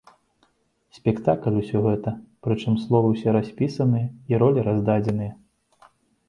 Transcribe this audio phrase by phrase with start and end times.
[0.97, 2.13] Спектакль усё гэта,
[2.47, 5.33] прычым словы ўсе распісаныя і ролі раздадзеныя.